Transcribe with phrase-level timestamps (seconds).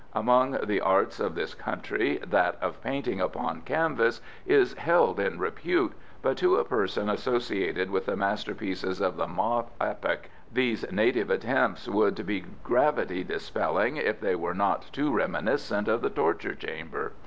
[0.15, 5.93] Among the arts of this country that of painting upon canvas is held in repute,
[6.23, 11.87] but to a person associated with the masterpieces of the Ma epoch these native attempts
[11.87, 17.13] would be gravity dispelling if they were not too reminiscent of the torture chamber.